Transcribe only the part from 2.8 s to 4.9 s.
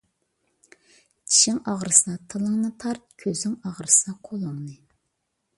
تارت، كۆزۈڭ ئاغرىسا قولۇڭنى.